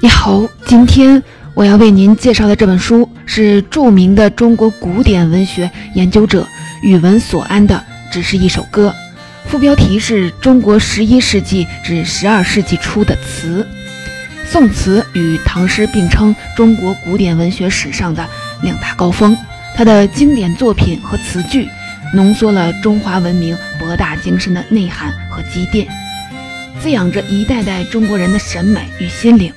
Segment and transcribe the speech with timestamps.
[0.00, 1.20] 你好，今天
[1.54, 6.46] 我要为您介绍的这本书是著名的中国古典文学研究者
[6.82, 7.74] 宇文所安的
[8.12, 8.94] 《只是一首歌》，
[9.50, 13.66] 副标题是中国十一世纪至十二世纪初的词。
[14.46, 18.24] 宋词与唐诗并称中国古典文学史上的
[18.62, 19.36] 两大高峰，
[19.74, 21.68] 它的经典作品和词句
[22.14, 25.88] 浓缩了中华文明博大精深的内涵和积淀，
[26.80, 29.52] 滋养着一代代中国人的审美与心灵。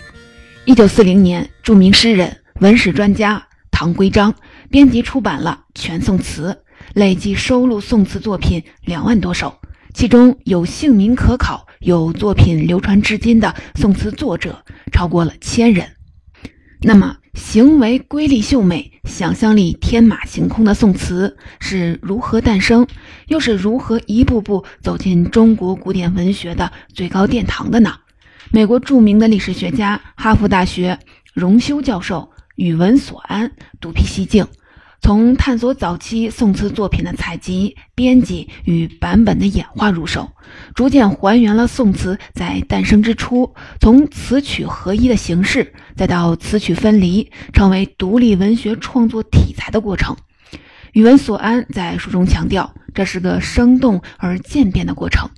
[0.63, 4.35] 一九四零年，著名诗人、文史专家唐圭章
[4.70, 6.49] 编辑出版了《全宋词》，
[6.93, 9.59] 累计收录宋词作品两万多首，
[9.91, 15.87] 其中有姓名可考、有作品流传至今的宋词作者超过了千人。
[16.84, 22.85] 那么，行为瑰丽秀美、想象力天马行空的宋词是如何诞生，
[23.27, 27.95] 又是如何一步步走进中国古典文学的最高殿堂的呢？
[28.54, 30.99] 美国著名的历史学家、哈佛大学
[31.34, 33.49] 荣休教授宇文所安
[33.80, 34.46] 独辟蹊径，
[35.02, 40.29] 从探索早期宋词作品的采集、编辑与版本的演化入手，
[40.76, 50.18] 逐渐还原了宋词在诞生之初从词曲合一的形式，再到词曲分离成为独立文学创作题材的过程。
[50.91, 55.29] 宇文所安在书中强调，这是个生动而渐变的过程。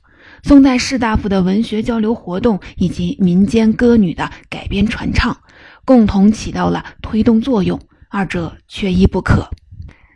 [0.44, 5.38] 宋代士大夫的文学交流活动以及民间歌女的改编传唱，
[5.86, 9.50] 共同起到了推动作用，二者缺一不可。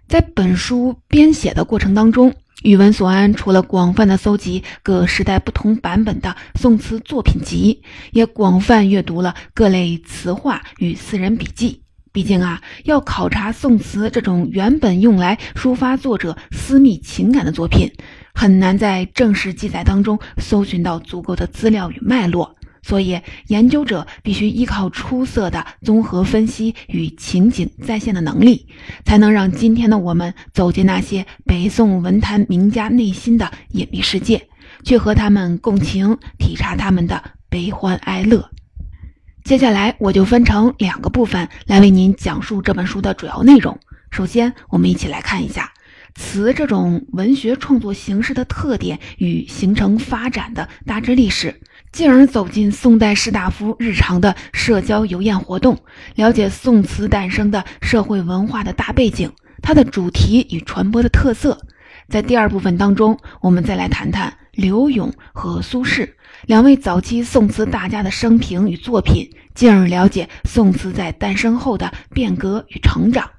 [0.06, 7.82] 在本书编写的过程当中，宇文所安除了广泛的搜集各时代不同版本的宋词作品集，
[8.12, 11.82] 也广泛阅读了各类词话与私人笔记。
[12.12, 17.90] 毕竟啊，要考察宋词这种原本用来抒发作者私密情感的作品。
[18.40, 28.68] 很难在正史记载当中搜寻到足够的资料与脉络，所以研究者必须依靠出色的综合分析与情景再现的能力，
[29.04, 34.48] 才能让今天的我们走进那些北宋文坛名家内心的隐秘世界，
[34.84, 38.48] 去和他们共情，体察他们的悲欢哀乐。
[39.44, 43.80] 接下来我就分成两个部分来为您讲述这本书的主要内容。
[44.12, 45.72] 首先，我们一起来看一下。
[46.18, 51.62] 词这种文学创作形式的特点与形成发展的大致历史，
[51.92, 55.78] 进而走进宋代士大夫日常的社交游宴活动，
[56.16, 61.58] 了解宋词诞生的社会文化的大背景，它的主题与传播的特色。
[62.10, 66.10] 在第二部分当中，我们再来谈谈柳永和苏轼
[66.48, 73.30] 两位早期宋词大家的生平与作品，进而了解宋词在诞生后的变革与成长。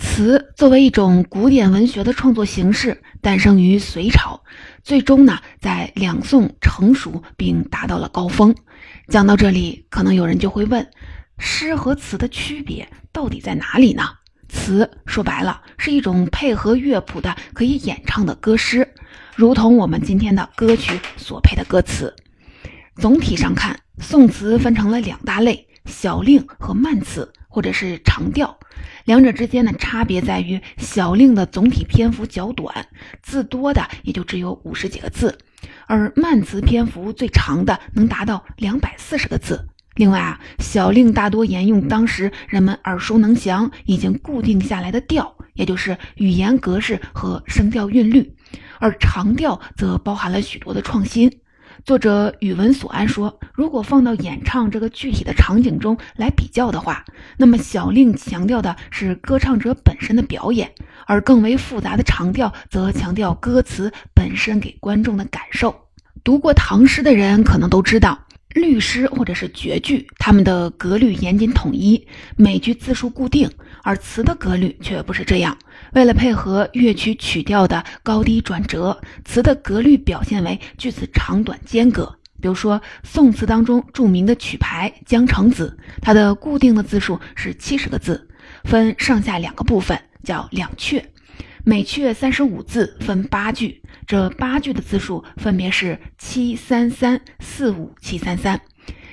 [0.00, 4.42] 词作为一种古典文学的创作形式，诞生于隋朝，
[4.82, 8.54] 最终呢在两宋成熟并达到了高峰。
[9.08, 10.88] 讲到这里，可能有人就会问：
[11.38, 14.02] 诗和词的区别到底在哪里呢？
[14.48, 18.88] 词说白了是一种配合乐谱的可以演唱的歌诗，
[19.36, 22.14] 如同我们今天的歌曲所配的歌词。
[22.96, 28.58] 总体上看，宋词分成了两大类：小令和慢词，或者是长调。
[29.04, 32.86] 两者之间的差别在于，小令的总体篇幅较短，
[33.22, 35.36] 字多的也就只有五十几个字，
[35.86, 39.68] 而慢词篇幅最长的能达到两百四十个字。
[39.96, 48.34] 另外啊，小令大多沿用当时人们耳熟能详、已经固定下来的调，也就是语言格式和声调韵律，
[48.78, 51.40] 而长调则包含了许多的创新。
[51.90, 57.04] 作者宇文所安说：“如果放到演唱这个具体的场景中来比较的话，
[57.36, 60.70] 那么小令强调的是歌唱者本身的表演，
[61.08, 65.74] 而更为复杂的长调则强调歌词本身给观众的感受。
[66.22, 68.16] 读过唐诗的人可能都知道。”
[68.54, 72.04] 律诗或者是绝句，他们的格律严谨统一，
[72.36, 73.48] 每句字数固定；
[73.84, 75.56] 而词的格律却不是这样。
[75.92, 82.16] 为了配合乐曲曲调的高低转折，词的格律表现为句子长短间隔。
[82.40, 88.28] 比如说，宋词当中著名的曲牌《江城子》，它的固定的字数是七十个字，
[88.64, 91.02] 分上下两个部分，叫两阙。
[91.64, 98.58] 每阙三十五字，分八句，这八句的字数分别是七三三四五七三三。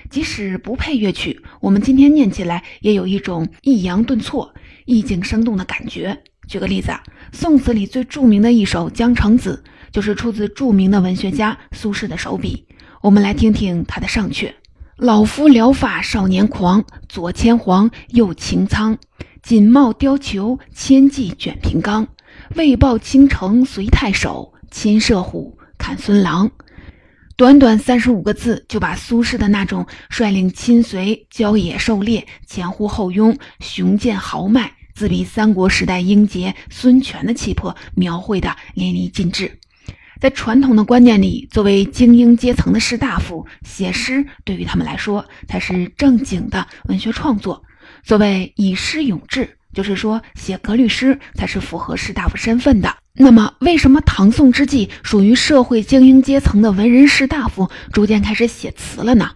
[0.10, 4.54] 即使不配乐曲，我们今天念起来也有一种抑扬顿挫、
[4.86, 6.24] 意境生动的感觉。
[6.48, 7.04] 举个例子啊，
[7.34, 12.66] 宋词里最著名的一首《江城子》，就是出自著名的文学家苏轼的手笔。
[13.02, 14.54] 我们来听听他的上阙：
[14.96, 18.98] 老夫聊发少年狂，左牵黄，右擎苍，
[19.44, 22.08] 锦帽貂裘，千骑卷平冈。
[22.56, 26.50] 为报倾城随太守，亲射虎，看孙郎。
[27.36, 39.60] 短短三十五个字，就把苏轼的那种率领亲随、郊野狩猎、前呼后拥、雄健豪迈、自比三国时代英杰孙权的气魄描绘的淋漓尽致。
[40.20, 47.62] 在传统的观念里，作为精英阶层的士大夫写诗，对于他们来说才是正经的文学创作。
[48.04, 52.92] 所谓以诗咏志，就是说写格律诗才是符合士大夫身份的。
[53.14, 59.30] 那么，为什么唐宋之际属于社会精英阶层的文人士大夫逐渐开始写词了呢？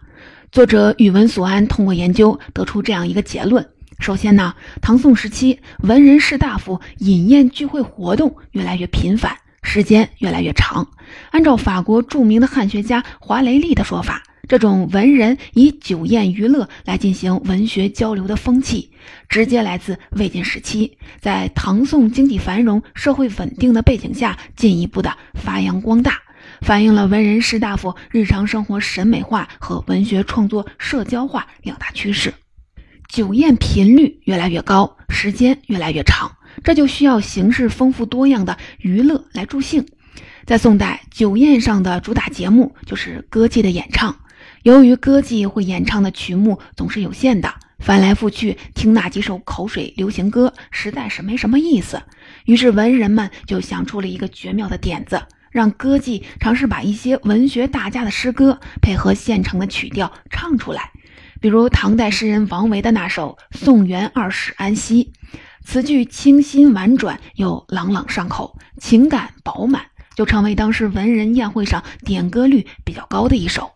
[0.52, 3.64] 作者宇文所安通过研究得出这样一个结论：
[4.02, 9.38] 首先呢，唐宋时期文人士大夫饮宴聚会活动越来越频繁。
[9.62, 10.88] 时间越来越长。
[11.30, 18.92] 按照法国著名的汉学家华雷利的说法，这种文人以酒宴娱乐来进行文学交流的风气，
[19.30, 26.18] 直接来自魏晋时期，在唐宋经济繁荣、社会稳定的背景下进一步的发扬光大，
[26.62, 32.34] 反映了文人士大夫日常生活审美化和文学创作社交化两大趋势。
[33.12, 36.32] 酒宴频率越来越高，时间越来越长。
[36.64, 39.86] 这就需要形式丰富多样的娱乐来助兴。
[40.46, 44.16] 在宋代，酒宴上的主打节目就是歌妓的演唱。
[44.64, 52.02] 由于歌妓会演唱的曲目总是有限的，翻来覆去听那几首口水流行歌实在是没什么意思。
[52.46, 55.22] 于是文人们就想出了一个绝妙的点子，
[55.52, 60.92] 让歌妓尝试把一些文学大家的诗歌配合现成的曲调唱出来。
[61.42, 65.12] 比如唐代诗人王维的那首《宋元二使安西》。
[65.66, 69.82] 词句清新婉转又朗朗上口，情感饱满，
[70.16, 73.72] 就成为当时文人宴会上点歌率比较高的一首。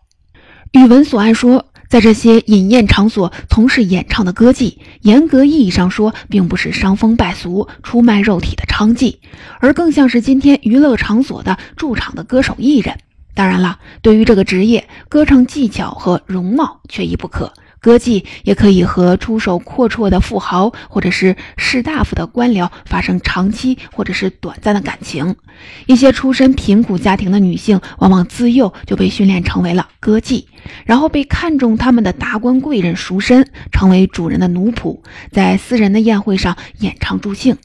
[0.72, 9.16] 宇文所安说，在这些饮宴场所从事演唱的歌妓，严格意义上说，并不是伤风败俗、出卖肉体的娼妓，
[9.58, 12.96] 而更像是今天娱乐场所的驻场的歌手艺人。
[13.36, 17.52] 当然了，对于这个职业，歌唱技巧和容貌缺一不可。
[17.78, 25.36] 歌妓也可以和出手阔绰的富豪或者是士大夫的官僚发生长期或者是短暂的感情。
[25.84, 30.46] 一些出身贫苦家庭的女性，往往自幼就被训练成为了歌妓，
[30.86, 34.98] 然后被看中他们的达官贵人赎身，成为主人的奴仆，
[35.30, 37.58] 在私人的宴会上演唱助兴。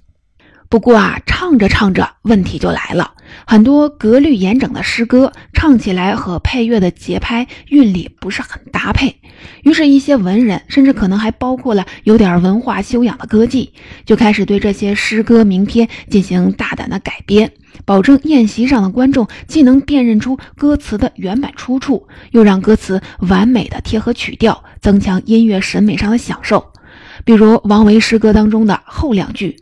[0.70, 3.14] 不过啊，唱着唱着，问题就来了。
[3.46, 9.16] 很多格律严整的诗歌唱起来和配乐的节拍韵律不是很搭配，
[9.64, 13.70] 于是，一些文人，甚至可能还包括了有点文化修养的歌妓，
[14.06, 17.52] 就开始对这些诗歌名篇进行大胆的改编，
[17.86, 26.72] 保证宴席上的观众既能辨认出歌词的原版出处，又让歌词完美的贴合曲调，增强音乐审美上的享受。
[27.24, 29.58] 比如王维诗歌当中的后两句。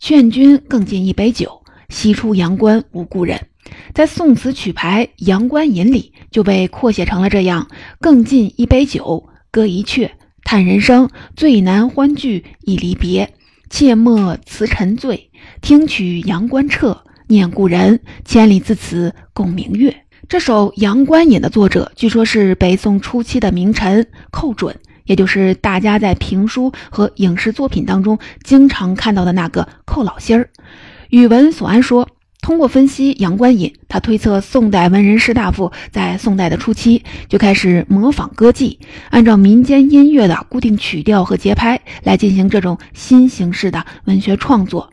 [0.00, 1.57] 劝君更尽一杯酒，
[1.88, 3.46] 西出阳关无故人。
[3.94, 7.68] 在宋词曲牌《阳关吟》里就被扩写成了这样：
[8.00, 10.10] 更尽一杯酒，歌一阙，
[10.44, 13.34] 叹人生，最难欢聚亦离别。
[13.70, 15.30] 切莫辞沉醉，
[15.60, 19.94] 听取阳关彻，念故人，千里自此共明月。
[20.28, 24.78] 这首《阳关吟》的作者，据说是北宋初期的名臣寇准。
[25.04, 30.50] 也就是大家在评书和影视作品当中经常看到的那个寇老心儿。
[31.10, 32.06] 宇文所安说，
[32.42, 38.76] 通过分析《阳关吟》，他推测宋代文人士大夫在宋代的初期就开始模仿歌妓，
[39.08, 44.90] 按照民间音乐的固定曲调和节拍来进行这种新形式的文学创作。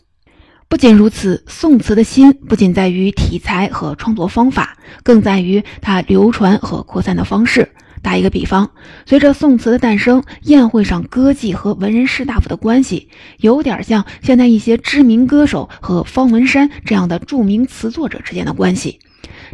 [0.70, 7.70] 不仅如此，宋词的新不仅在于题材和创作方法，更在于它流传和扩散的方式。
[8.06, 8.70] 打一个比方，
[9.08, 13.10] 随着宋词的诞生，宴会上歌妓和文人士大夫的关系，
[13.40, 19.00] 有点像现在一些知名歌手和方文山这样的著名词作者之间的关系。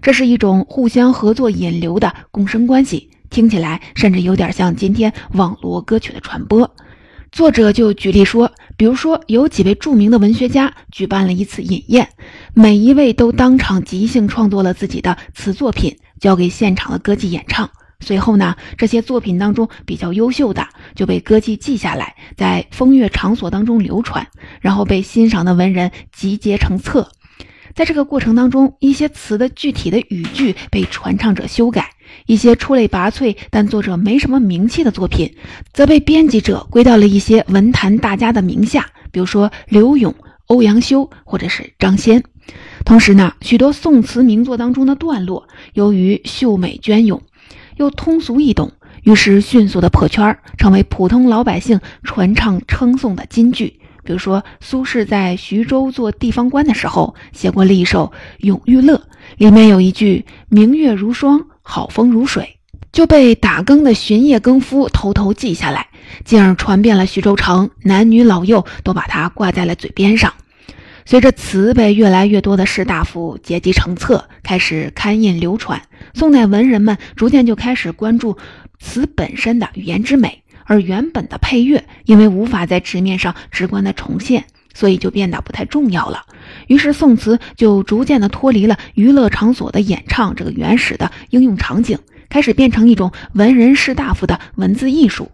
[0.02, 6.70] 这是一种互相合作引流的共生关系，听起来甚至有点像今天网络歌曲的传播。
[7.32, 12.10] 作者就举例说，比如说有几位著名的文学家举办了一次饮宴，
[12.54, 17.70] 每一位都当场即兴创作了自己的词作品，交给现场的歌妓演唱。
[18.02, 24.28] 随后呢，这些作品当中比较优秀的就被歌妓记下来，在风月场所当中流传，
[24.60, 27.10] 然后被欣赏的文人集结成册。
[27.74, 31.92] 在这个过程当中，一些词的具体的语句被传唱者修改，
[32.26, 35.34] 一些出类拔萃但作者没什么名气的作品，
[35.72, 40.14] 则被编辑者归到了一些文坛大家的名下，比如说刘永、
[40.48, 42.22] 欧阳修或者是张先。
[42.84, 47.22] 同时呢，许多宋词名作当中的段落，由于秀美隽永。
[47.82, 48.72] 又通俗易懂，
[49.02, 53.80] 于是迅速的破圈，成为普通老百姓传唱称颂的金句。
[54.04, 58.12] 比如说，苏轼在徐州做地方官的时候，写过了一首
[58.46, 58.98] 《咏玉乐》，
[59.38, 62.60] 里面有一句“明月如霜，好风如水，
[62.92, 65.88] 就被打更的巡夜更夫偷偷记下来，
[66.24, 70.32] 进而传遍了徐州城，男女老幼都把它挂在了嘴边上。
[71.04, 75.82] 随着词被越来越多的士大夫结集成册，开始刊印流传，
[76.14, 78.38] 宋代文人们逐渐就开始关注
[78.80, 86.26] 词本身的语言之美，而原本的配乐因为无法在纸面上直观的重现，所以就变得不太重要了。
[86.68, 92.00] 于是宋词就逐渐的脱离了娱乐场所的演唱这个原始的应用场景，
[92.30, 95.32] 开始变成一种文人士大夫的文字艺术。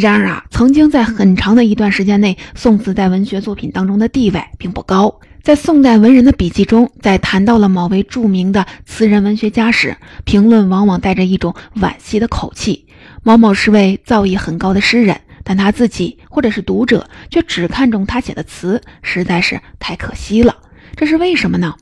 [0.00, 5.18] 然而啊，曾经在很长的一段时间内，宋词在文学作品当中的地位并不高。
[5.42, 12.86] 在宋代文人的笔记中，在谈到了某位著名的词人文学家时，评论往往带着一种惋惜的口气。
[13.24, 20.54] 某某是位造诣很高的诗人，但他自己或者是读者却只看重他写的词，实在是太可惜了。
[20.94, 21.74] 这是为什么呢？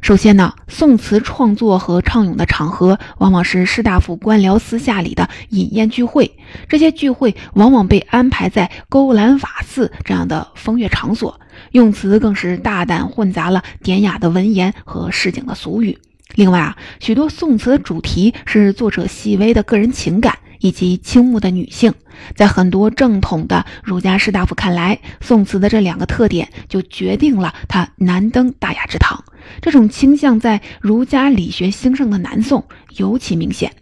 [0.00, 6.36] 首先呢，宋词创作和唱咏的场合往往是士大夫官僚私下里的饮宴聚会，
[6.68, 11.40] 这些聚会往往被安排在勾栏瓦寺这样的风月场所，
[11.72, 15.98] 用词更是大胆混杂了典雅的文言和市井的俗语。
[16.34, 20.38] 另外啊，许多宋词的主题是作者细微的个人情感。
[20.60, 21.92] 以及倾慕的女性，
[22.34, 29.24] 在很多正统的儒家士大夫看来，宋词的这两个特点就决定了他难登大雅之堂。
[29.60, 32.64] 这种倾向在儒家理学兴盛的南宋
[32.96, 33.72] 尤其明显。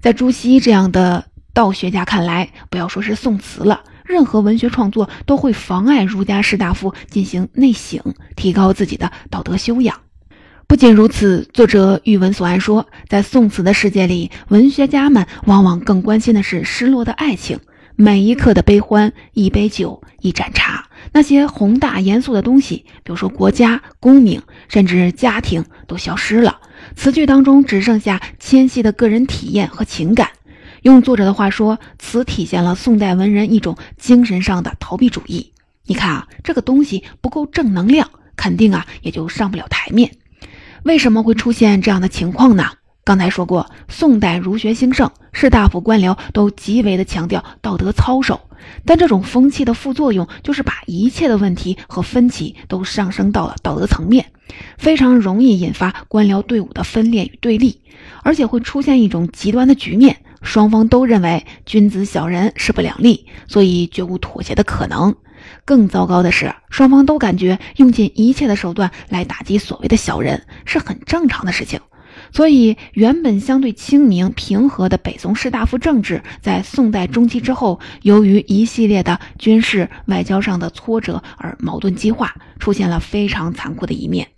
[0.00, 8.02] 在朱熹这样的道学家看来，不要说是宋词了，任何文学创作都会妨碍儒家士大夫进行内省，
[8.34, 9.96] 提高自己的道德修养。
[10.74, 17.60] 不仅如此，作者喻文所案说，在宋词的世界里，文学家们往往更关心的是失落的爱情。
[17.94, 26.58] 每一刻的悲欢，一杯酒，一盏茶，那些宏大严肃的东西，比如说国家、功名，甚至家庭，都消失了。
[26.96, 30.30] 词句当中只剩下纤细的个人体验和情感。
[30.82, 35.52] 用作者的话说，词体现了宋代文人一种精神上的逃避主义。
[35.86, 40.10] 你看啊，这个东西不够正能量，肯定啊也就上不了台面。
[40.84, 42.64] 为什么会出现这样的情况呢？
[43.04, 48.38] 刚才说过，宋代儒学兴盛，士大夫官僚都极为的强调道德操守，
[48.84, 54.26] 但这种风气的副作用就是把一切的问题和分歧都上升到了道德层面，
[54.76, 57.80] 非常容易引发官僚队伍的分裂与对立，
[58.22, 65.14] 而且会出现一种极端的局面，双方都认为君子小人势不两立，所以绝无妥协的可能。
[65.64, 71.80] 更糟糕的是，双方都感觉用尽一切的手段来打击所谓的小人是很正常的事情，
[72.32, 84.28] 所以原本相对清明平和的北宋士大夫政治，在宋代中期之后，由于一系列的军事外交上的挫折而矛盾激化，出现了非常残酷的一面。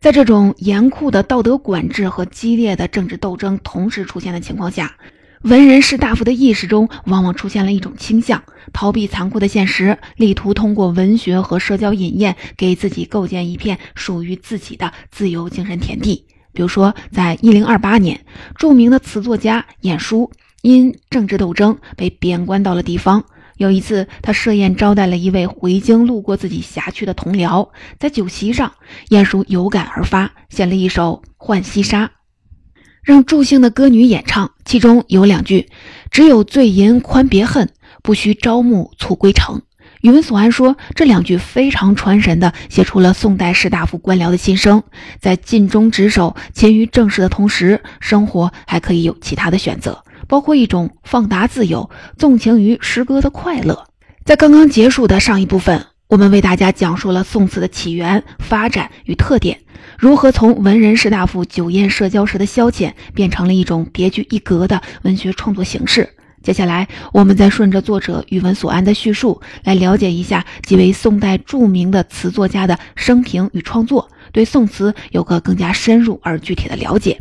[0.00, 4.94] 在这种严酷的道德管制和激烈的政治斗争同时出现的情况下。
[5.42, 8.42] 文人士大夫的意识中，往往出现了一种倾向：
[8.74, 16.26] 逃避残酷的现实，力图通过文学和社交饮宴，给自己构建一片属于自己的自由精神田地。
[16.52, 18.20] 比如说，在一零二八年，
[18.56, 20.30] 著名的词作家晏殊
[20.60, 23.24] 因政治斗争被贬官到了地方。
[23.56, 27.66] 有一次，他设宴招待了一位回京路过自己辖区的同僚，
[27.98, 28.70] 在酒席上，
[29.08, 32.06] 晏殊有感而发，写了一首《浣溪沙》。
[33.02, 35.68] 让助兴的歌女演唱，其中有两句
[36.10, 37.68] ：“只有醉吟宽别恨，
[38.02, 39.62] 不须朝暮促归程。”
[40.02, 44.82] 宇文所安说，这两句非常传神的写出了宋代士大夫官僚的心声。
[45.20, 53.84] 在尽忠职守、勤于政事的同时，生活还可以有其他的选择，包括一种放达自由、纵情于诗歌的快乐。
[54.24, 59.60] 在刚刚结束的上一部分，我们为大家讲述了宋词的起源、发展与特点。
[59.96, 66.08] 如何从文人士大夫酒宴社交时的消遣，变成了一种别具一格的文学创作形式？
[66.42, 77.20] 接下来，我们再顺着作者宇文所安的叙述，来了解一下几位宋代著名的词作家的生平与创作，对宋词有个更加深入而具体的了解。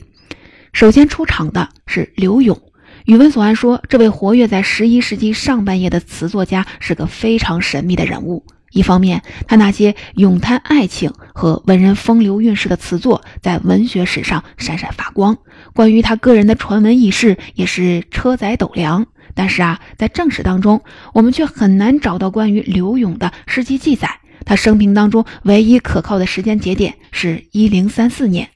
[0.73, 2.59] 首先出场的是柳永。
[3.05, 8.43] 宇文所安说，这位活跃在十一世纪上半叶的词作家是个非常神秘的人物。
[8.71, 15.37] 一方面，他那些咏叹爱情和文人风流韵事的词作在文学史上闪闪发光。
[15.73, 19.07] 关于他个人的传闻轶事也是车载斗量。
[19.35, 20.81] 但是啊，在正史当中，
[21.13, 24.19] 我们却很难找到关于刘永的事迹记载。
[24.45, 28.49] 他生平当中唯一可靠的时间节点是一零三四年，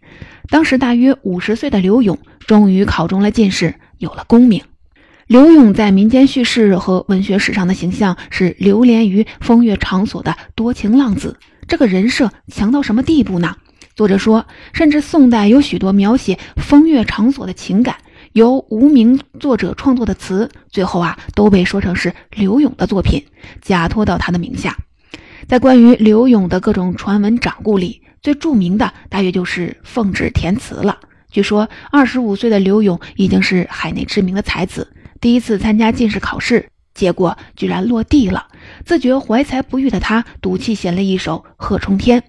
[0.49, 4.61] 当时大约五十岁的刘永终于考中了进士，有了功名。
[5.27, 11.37] 刘永在民间叙事和文学史上的形象是流连于风月场所的多情浪子。
[11.65, 13.55] 这个人设强到什么地步呢？
[13.95, 17.95] 作者说，甚至宋代有许多描写风月场所的情感，
[18.33, 23.23] 由无名作者创作的词，最后啊都被说成是刘永的作品，
[23.61, 24.75] 假托到他的名下。
[25.47, 30.99] 在关于刘永的各种传闻掌故里，最著名的大约就是奉旨填词了。
[31.31, 34.87] 据说，二十五岁的刘永已经是海内知名的才子，
[35.23, 38.47] 第一次参加进士考试，结果居然落地了。
[38.85, 42.19] 自觉怀才不遇的他，赌气写了一首《贺冲天》，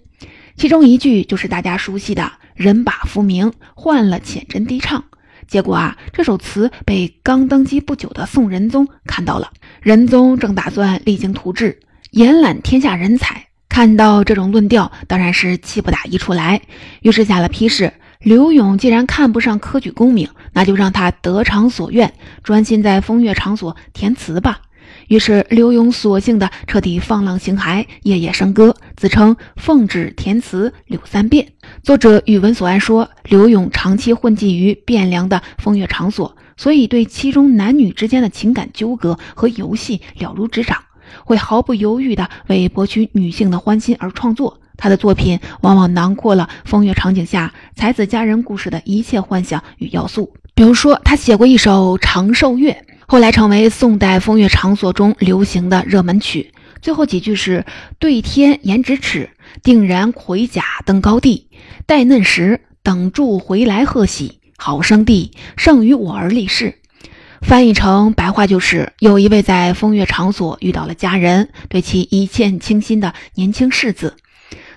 [0.56, 5.02] 其中一句就是大家熟悉的“人把浮名换了浅斟低唱”。
[5.48, 9.50] 结果啊，这首词被刚登基不久的宋仁宗看到了，
[9.82, 11.80] 仁宗正打算励精图治。
[12.12, 16.62] 延揽天下人才，看到这种论调，当然是气不打一处来。
[17.02, 17.92] 于是下了批示：
[18.24, 24.62] 刘永既然看不上科举功名，那就让他得偿所愿，专心在风月场所填词吧。
[25.08, 31.52] 于是刘永索性的彻底放浪形骸，夜夜笙歌，自称奉旨填词柳三变。
[31.82, 40.78] 作者宇文所安说，刘永长期混迹于汴梁的风月场所，所以对其中男女之间的情感纠葛和游戏了如指掌。
[41.24, 50.34] 会毫不犹豫地为博取女性的欢心而创作，他的作品往往囊括了风月场景下才子佳人故事的一切幻想与要素。
[50.54, 52.72] 比如说，他写过一首《长寿月》，
[53.06, 56.52] 后来成为宋代风月场所中流行的热门曲。
[56.80, 57.64] 最后几句是
[57.98, 59.30] ：“对天言咫尺，
[59.62, 61.48] 定然盔甲登高地。
[61.86, 64.38] 待嫩时，等住回来贺喜。
[64.56, 66.78] 好生地，胜于我儿立誓。”
[67.42, 74.16] 翻译成白话就是：有一位在风月场所遇到了佳人，对其一见倾心的年轻世子，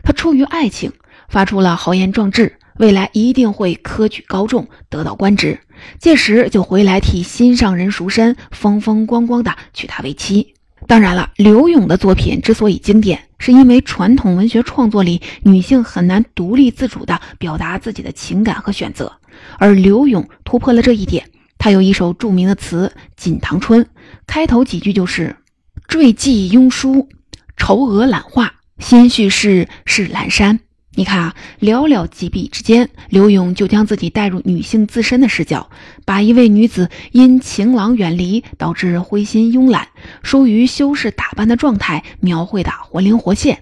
[0.07, 0.93] 他出于爱情，
[1.27, 5.59] 发出了豪言壮志，未来一定会科举高中，得到官职，
[5.99, 10.53] 届时就回来替心上人赎身，风风光光的娶她为妻。
[10.87, 19.11] 当然了，刘永的作品之所以经典，是因为传统文学创作里女性很难独立自主地表达自己的情感和选择，
[19.59, 21.29] 而刘永突破了这一点。
[21.57, 23.83] 他有一首著名的词《锦堂春》，
[24.25, 25.35] 开头几句就是
[25.85, 27.09] “坠寄庸书，
[27.57, 30.59] 愁娥懒画，心绪事是阑珊”。
[30.95, 35.69] 你看啊，寥寥几笔之间，刘永就将自己带入女性自身的视角，
[36.05, 39.89] 把一位女子因情郎远离导致灰心慵懒、
[40.23, 43.59] 疏于修饰打扮的状态描绘的活灵活现。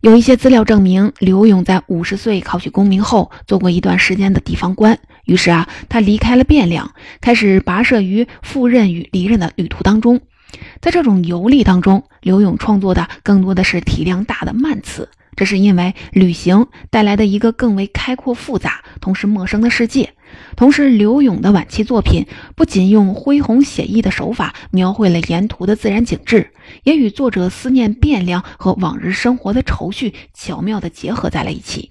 [0.00, 4.98] 有一些资料证明，刘永在五十岁考取功名后，做过一段时间的地方官。
[5.26, 10.20] 于是啊，他离开了汴梁，开始跋涉于赴任与离任的旅途当中。
[10.80, 15.08] 在这种游历当中，刘永创作的更多的是体量大的慢词。
[15.34, 20.14] 这是因为旅行带来的一个更为开阔、复杂，同时陌生的世界。
[20.56, 26.52] 同时，刘永的晚期作品不仅用恢宏写意的手法描绘了沿途的自然景致，
[26.84, 31.90] 也与作者思念汴梁和往日生活的愁绪巧妙地结合在了一起。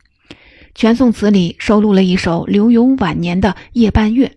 [0.74, 4.28] 全宋词里收录了一首刘永晚年的《夜半月》，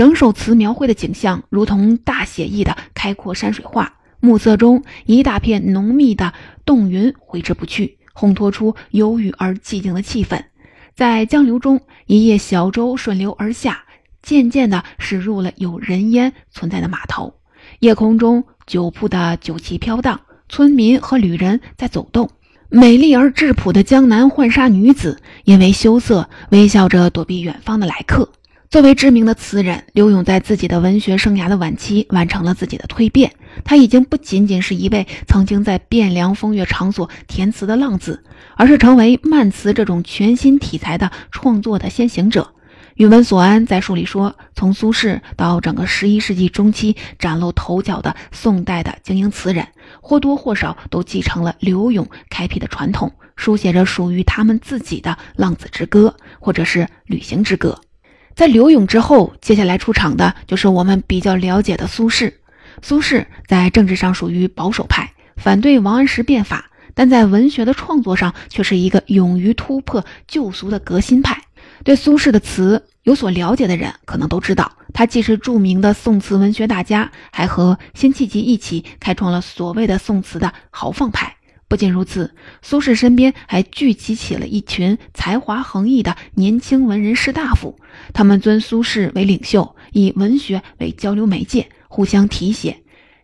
[0.00, 6.32] 整首词描绘的景象如同大写意的开阔山水画，暮色中一大片浓密的
[6.64, 10.42] 冻云挥之不去，烘托出忧郁而寂静的气氛。
[10.96, 13.84] 在江流中，一叶小舟顺流而下，
[14.22, 17.34] 渐渐地驶入了有人烟存在的码头。
[17.80, 22.30] 夜空中，酒铺的酒旗飘荡，村民和旅人在走动。
[22.70, 28.30] 美丽而质朴的江南浣纱女子，因为羞涩，微笑着躲避远方的来客。
[28.70, 33.32] 作为知名的词人，刘永在自己的文学生涯的晚期完成了自己的蜕变。
[33.64, 38.22] 他已经不仅仅是一位曾经在汴梁风月场所填词的浪子，
[38.54, 42.54] 而是成为慢词这种全新题材的创作的先行者。
[42.94, 49.66] 宇文所安在书里说，从苏轼到整个十一世纪中期崭露头角的宋代的精英词人，
[50.00, 57.76] 或多或少都继承了刘永开辟的传统，书写着属于他们自己的浪子之歌，或者是旅行之歌。
[58.40, 62.32] 在刘永之后，接下来出场的就是我们比较了解的苏轼。
[62.80, 71.38] 苏轼在政治上属于保守派，反对王安石变法，但在文学的创作上却是一个勇于突破旧俗的革新派。
[71.84, 81.36] 对苏轼的词有所了解的人，可能都知道，他既是著名的宋词文学大家，还和辛弃疾一起开创了所谓的宋词的豪放派。
[81.70, 87.78] 不仅如此，苏轼身边还聚集起了一群才华横溢的年轻文人士大夫，
[88.12, 92.76] 他们尊苏轼为领袖，以文学为交流媒介，互相提携。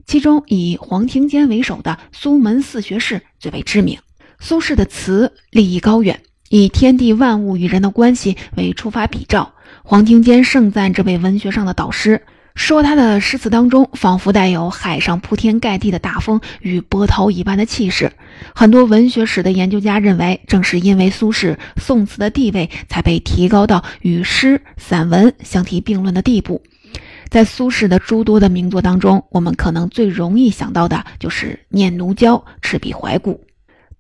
[0.07, 3.99] 其中以黄庭坚为首的苏门四学士最为知名。
[4.39, 6.23] 苏轼的词立意高远。
[6.49, 12.23] 以天地万物与人的关系为出发比照，黄庭坚盛赞这位文学上的导师。
[12.57, 18.11] 说他的诗词当中仿佛带有海上铺天盖地的大风与波涛一般的气势。
[18.55, 26.63] 很多文学史的研究家认为，正是因为苏轼，宋词的地位才被提高到与诗、散文相提并论的地步。
[27.29, 33.33] 在苏轼的诸多的名作当中，我们可能最容易想到的就是《念奴娇·赤壁怀古》：“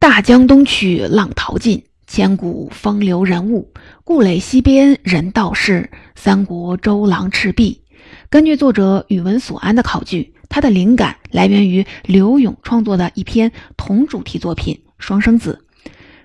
[0.00, 3.70] 大江东去，浪淘尽，千古风流人物。
[4.02, 7.82] 故垒西边人道是，三国周郎赤壁。”
[8.30, 15.62] 根据作者宇文所安的考据，他的灵感来源于刘永创作的一篇同主题作品《双生子》。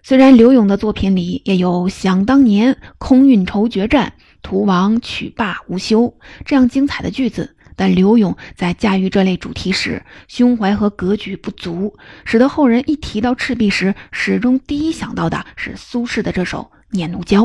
[0.04, 17.44] 虽然刘永的作品里也有“想当年空运筹决战，屠王取霸无休”这样精彩的句子，但刘永在驾驭这类主题时，胸怀和格局不足，使得后人一提到赤壁时，始终第一想到的是苏轼的这首《念奴娇》。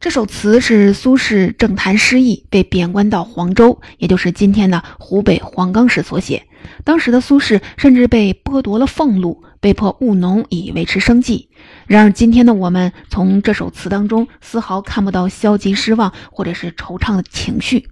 [0.00, 6.44] 这首词是苏轼政坛失意，被贬官到黄州，也就是今天的湖北黄冈时所写。
[6.84, 11.48] 当时的苏轼甚至被剥夺了俸禄，被迫务农以维持生计。
[11.88, 17.88] 然而，今天的我们从这首词当中丝毫看不到消极失望或者是惆怅的情绪。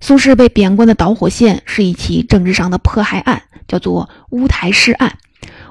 [0.00, 5.16] 苏轼被贬官的导火线是一起政治上的迫害案，叫做乌台诗案。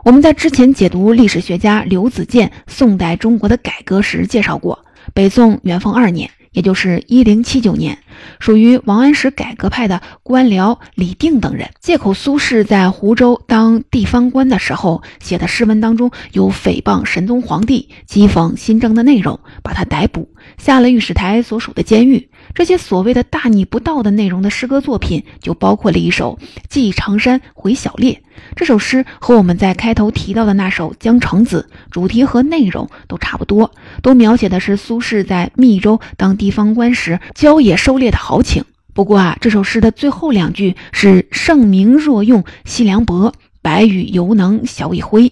[0.05, 4.85] 我们在之前解读历史学家刘子健《宋代中国的改革》时介绍过。
[5.13, 7.97] 北宋元丰二年，也就是一零七九年，
[8.39, 22.29] 属于王安石改革派的官僚李定等人，借口苏轼在湖州当地方官的时候写的诗文当中有诽谤神宗皇帝、讥讽新政的内容，把他逮捕，下了御史台所属的监狱。
[22.53, 26.37] 这些所谓的大逆不道的内容的诗歌作品，就包括了一首
[26.69, 28.13] 《寄长山回小烈》。
[28.55, 38.63] 这首诗和我们在开头提到的那首《江城子》主题和内容都差不多，都描写的是苏轼在密州当地方官时郊野狩猎的豪情。
[38.93, 45.31] 不过啊，这首诗的最后两句是“盛名若用西凉薄，白羽犹能小以灰”，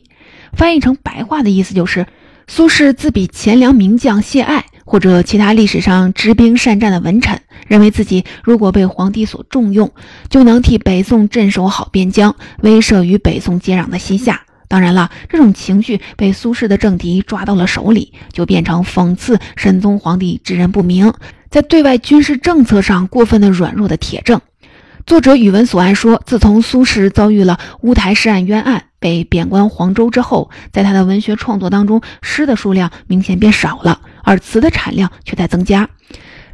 [0.54, 2.06] 翻译成白话的意思就是，
[2.47, 4.65] 苏轼自比钱粮名将谢艾。
[4.86, 9.91] 或者其他历史上知兵善战的文臣，认为自己如果被皇帝所重用，
[10.30, 14.41] 就能替北宋镇守好边疆，威慑与北宋接壤的西夏。
[14.67, 21.13] 当然了，这种情绪被苏轼的政敌抓到了手里，就变成讽刺神宗皇帝知人不明，
[21.50, 24.41] 在对外军事政策上过分的软弱的铁证。
[25.06, 34.02] 作者宇文所安说，自从苏轼遭遇了乌台诗案冤案，被贬官黄州之后，在他的文学创作当中，诗的数量明显变少了。
[34.25, 35.88] 而词的产量却在增加，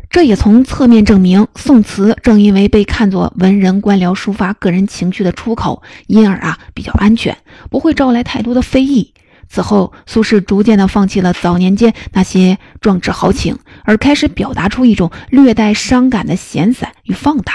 [0.10, 7.38] 这也从侧面证明，宋词正因为被看作文人官僚抒发个人情绪的出口，因而啊比较安全，
[7.70, 9.14] 不会招来太多的非议。
[9.50, 17.54] 此后，苏轼逐渐的放弃了早年间那些壮志豪情，而开始表达出一种略带伤感的闲散与放大。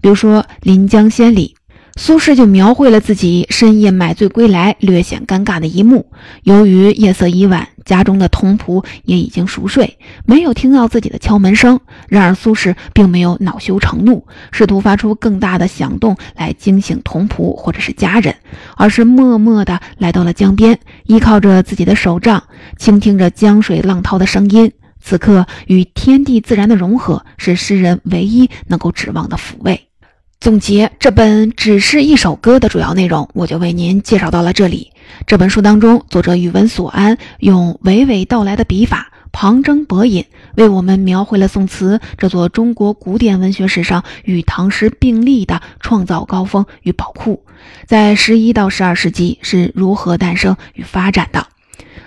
[0.00, 1.57] 比如说《临江仙》里。
[2.00, 6.06] 苏轼就描绘了自己深夜买醉归来，略显尴尬的一幕。
[6.44, 11.80] 由于夜色已晚，家中的童仆也已经熟睡，没有听到自己的敲门声。
[12.08, 18.32] 然而，苏轼并没有恼羞成怒，试图发出更大的响动来惊醒童仆或者是家人，
[18.76, 22.40] 而是默默地来到了江边，依靠着自己的手杖，
[22.78, 24.70] 倾听着江水浪涛的声音。
[25.00, 29.87] 此刻，与天地自然的融合，是诗人唯一能够指望的抚慰。
[30.40, 34.92] 总结这本只是一首歌的主要内容，我就为您介绍到了这里。
[35.26, 40.24] 这本书当中，作者宇文所安用娓娓道来的笔法，旁征博引，
[40.54, 47.44] 为我们描绘了宋词这座中国古典文学史上与唐诗并立的创造高峰与宝库，
[47.84, 51.48] 在十一到十二世纪是如何诞生与发展的。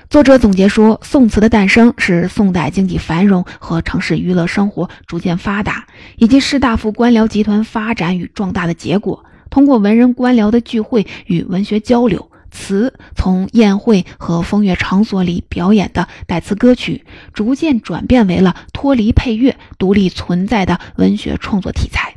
[0.09, 9.23] 作者总结说，宋词的诞生是宋代经济繁荣和城市娱乐生活逐渐发达，以及士大夫官僚集团发展与壮大的结果。
[9.49, 22.15] 通过文人官僚的聚会与文学交流，词从宴会和风月场所里表演的代词歌曲，逐渐转变为了脱离配乐、独立存在的文学创作题材。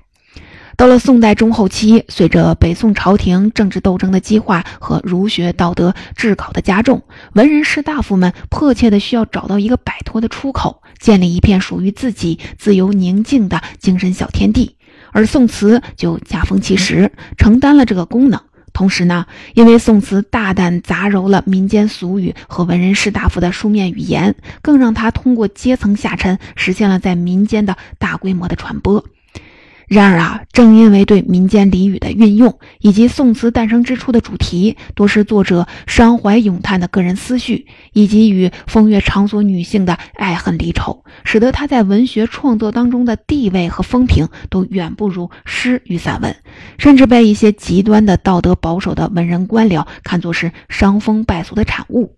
[0.76, 7.02] 到了宋代中后期，随着北宋朝廷政治斗争的激化和儒学道德制考的加重，
[7.34, 14.76] 文人士大夫们迫切的需要找到一个摆脱的出口，建立一片属于自己自由宁静的精神小天地。
[15.12, 18.40] 而宋词就恰逢其时，承担了这个功能。
[18.72, 29.04] 同时呢，因为宋词大胆杂糅了民间俗语和文人士大夫的书面语言，更让他通过阶层下沉，实现了在民间的大规模的传播。
[29.86, 46.34] 然而啊，正因为对民间俚语的运用，以及宋词诞生之初的主题，多是作者伤怀咏叹的个人思绪，以及与风月场所女性的爱恨离愁，使得他在文学创作当中的地位和风评都远不如诗与散文，
[46.78, 52.16] 甚至被一些极端的道德保守的文人官僚看作是伤风败俗的产物。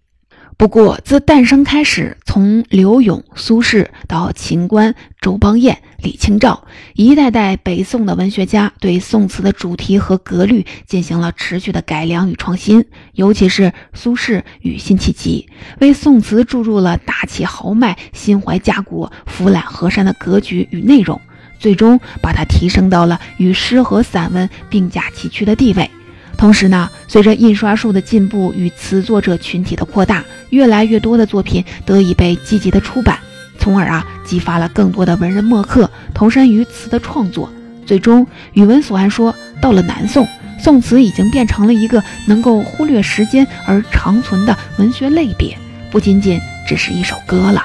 [0.59, 12.83] 不过，自诞生开始，从柳永、苏轼到秦观、周邦彦、李清照，一代代北宋的文学家对宋词的主题和格律进行了持续的改良与创新。
[13.13, 15.47] 尤其是苏轼与辛弃疾，
[15.79, 21.21] 为宋词注入了大气豪迈、心怀家国、俯览河山的格局与内容，
[21.59, 25.91] 最终把它提升到了与诗和散文并驾齐驱的地位。
[26.39, 33.19] 同时呢，随着印刷术的进步与词作者群体的扩大，越来越多的作品得以被积极的出版，
[33.59, 37.51] 从而啊，激发了更多的文人墨客投身于词的创作。
[37.85, 40.27] 最终，语文所安说，到了南宋，
[40.59, 45.57] 宋词已经变成了一个能够忽略时间而长存的文学类别，
[45.91, 47.65] 不仅仅只是一首歌了。